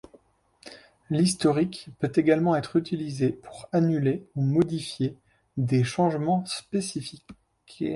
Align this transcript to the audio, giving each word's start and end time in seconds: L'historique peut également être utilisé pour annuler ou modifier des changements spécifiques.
L'historique 1.11 1.89
peut 1.99 2.11
également 2.15 2.55
être 2.55 2.75
utilisé 2.75 3.33
pour 3.33 3.69
annuler 3.71 4.25
ou 4.33 4.41
modifier 4.41 5.15
des 5.57 5.83
changements 5.83 6.43
spécifiques. 6.47 7.27